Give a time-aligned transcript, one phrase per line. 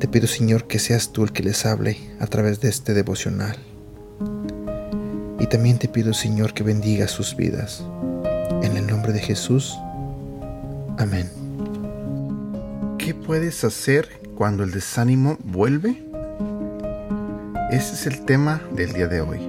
[0.00, 3.58] Te pido, Señor, que seas tú el que les hable a través de este devocional.
[5.38, 7.84] Y también te pido, Señor, que bendiga sus vidas.
[8.62, 9.76] En el nombre de Jesús.
[10.96, 11.28] Amén.
[12.96, 16.02] ¿Qué puedes hacer cuando el desánimo vuelve?
[17.70, 19.40] Ese es el tema del día de hoy.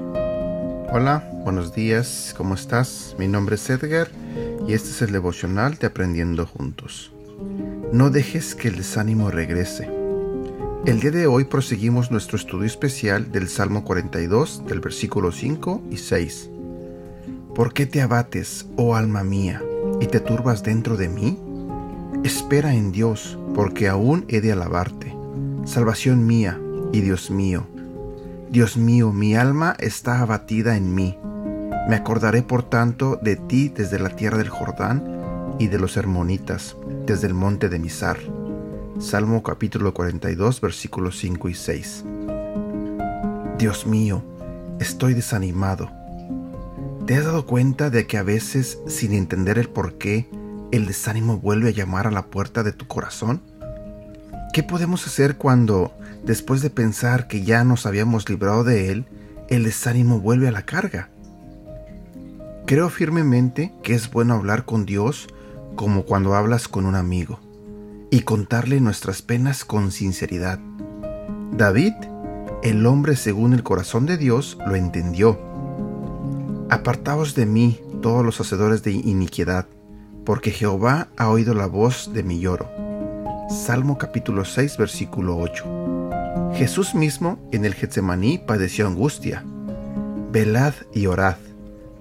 [0.91, 3.15] Hola, buenos días, ¿cómo estás?
[3.17, 4.09] Mi nombre es Edgar
[4.67, 7.13] y este es el devocional de Aprendiendo Juntos.
[7.93, 10.00] No dejes que el desánimo regrese.
[10.83, 15.97] El día de hoy proseguimos nuestro estudio especial del Salmo 42, del versículo 5 y
[15.97, 16.49] 6.
[17.53, 19.61] ¿Por qué te abates, oh alma mía,
[20.01, 21.39] y te turbas dentro de mí?
[22.23, 25.15] Espera en Dios, porque aún he de alabarte,
[25.65, 26.59] salvación mía
[26.91, 27.67] y Dios mío.
[28.49, 31.15] Dios mío, mi alma está abatida en mí.
[31.89, 36.75] Me acordaré por tanto de ti desde la tierra del Jordán y de los hermonitas,
[37.05, 38.17] desde el monte de Misar.
[39.01, 42.05] Salmo capítulo 42 versículos 5 y 6.
[43.57, 44.23] Dios mío,
[44.79, 45.91] estoy desanimado.
[47.07, 50.29] ¿Te has dado cuenta de que a veces, sin entender el por qué,
[50.71, 53.41] el desánimo vuelve a llamar a la puerta de tu corazón?
[54.53, 55.91] ¿Qué podemos hacer cuando,
[56.23, 59.05] después de pensar que ya nos habíamos librado de él,
[59.49, 61.09] el desánimo vuelve a la carga?
[62.67, 65.27] Creo firmemente que es bueno hablar con Dios
[65.75, 67.39] como cuando hablas con un amigo
[68.11, 70.59] y contarle nuestras penas con sinceridad.
[71.53, 71.93] David,
[72.61, 75.39] el hombre según el corazón de Dios, lo entendió.
[76.69, 79.65] Apartaos de mí todos los hacedores de iniquidad,
[80.25, 82.69] porque Jehová ha oído la voz de mi lloro.
[83.49, 86.51] Salmo capítulo 6 versículo 8.
[86.55, 89.45] Jesús mismo en el Getsemaní padeció angustia.
[90.33, 91.37] Velad y orad,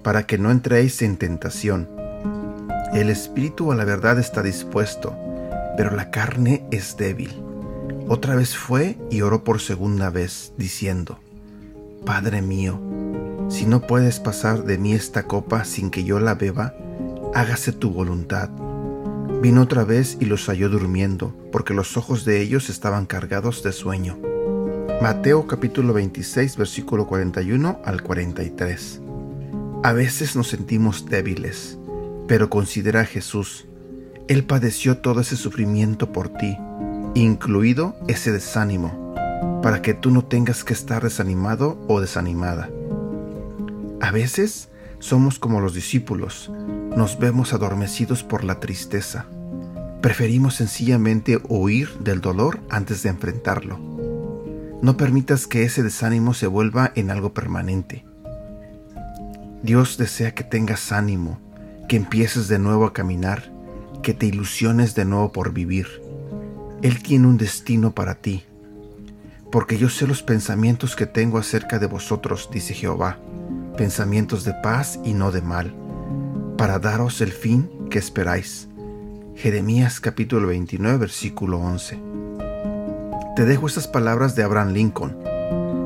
[0.03, 1.89] para que no entréis en tentación.
[2.93, 5.15] El espíritu a la verdad está dispuesto,
[5.77, 7.31] pero la carne es débil.
[8.07, 11.19] Otra vez fue y oró por segunda vez, diciendo,
[12.05, 12.79] Padre mío,
[13.49, 16.73] si no puedes pasar de mí esta copa sin que yo la beba,
[17.33, 18.49] hágase tu voluntad.
[19.41, 23.71] Vino otra vez y los halló durmiendo, porque los ojos de ellos estaban cargados de
[23.71, 24.17] sueño.
[25.01, 29.01] Mateo capítulo 26 versículo 41 al 43.
[29.83, 31.79] A veces nos sentimos débiles,
[32.27, 33.67] pero considera a Jesús.
[34.27, 36.57] Él padeció todo ese sufrimiento por ti,
[37.15, 39.13] incluido ese desánimo,
[39.61, 42.69] para que tú no tengas que estar desanimado o desanimada.
[43.99, 46.51] A veces somos como los discípulos,
[46.95, 49.25] nos vemos adormecidos por la tristeza.
[50.01, 53.79] Preferimos sencillamente huir del dolor antes de enfrentarlo.
[54.81, 58.03] No permitas que ese desánimo se vuelva en algo permanente.
[59.61, 61.39] Dios desea que tengas ánimo,
[61.87, 63.51] que empieces de nuevo a caminar,
[64.01, 65.87] que te ilusiones de nuevo por vivir.
[66.81, 68.43] Él tiene un destino para ti.
[69.51, 73.19] Porque yo sé los pensamientos que tengo acerca de vosotros, dice Jehová,
[73.77, 75.73] pensamientos de paz y no de mal,
[76.57, 78.67] para daros el fin que esperáis.
[79.35, 81.99] Jeremías capítulo 29 versículo 11.
[83.35, 85.17] Te dejo estas palabras de Abraham Lincoln.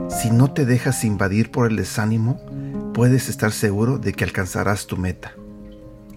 [0.09, 2.39] Si no te dejas invadir por el desánimo,
[2.93, 5.33] puedes estar seguro de que alcanzarás tu meta.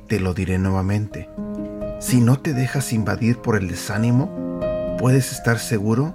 [0.06, 1.28] Te lo diré nuevamente.
[2.00, 4.30] Si no te dejas invadir por el desánimo,
[5.00, 6.14] puedes estar seguro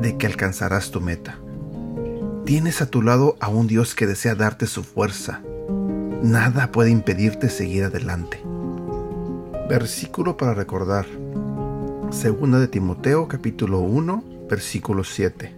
[0.00, 1.36] de que alcanzarás tu meta.
[2.46, 5.42] Tienes a tu lado a un Dios que desea darte su fuerza.
[6.22, 8.40] Nada puede impedirte seguir adelante.
[9.68, 11.04] Versículo para recordar.
[12.10, 15.54] Segunda de Timoteo capítulo 1 versículo 7.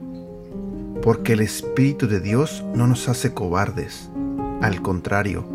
[1.00, 4.10] Porque el Espíritu de Dios no nos hace cobardes.
[4.62, 5.46] Al contrario,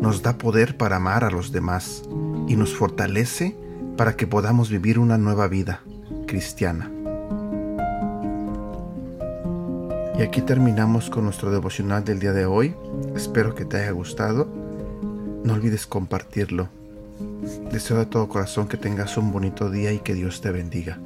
[0.00, 2.04] nos da poder para amar a los demás
[2.48, 3.54] y nos fortalece
[3.96, 5.82] para que podamos vivir una nueva vida
[6.26, 6.90] cristiana.
[10.18, 12.74] Y aquí terminamos con nuestro devocional del día de hoy.
[13.14, 14.48] Espero que te haya gustado.
[15.44, 16.68] No olvides compartirlo.
[17.70, 20.98] Deseo de todo corazón que tengas un bonito día y que Dios te bendiga.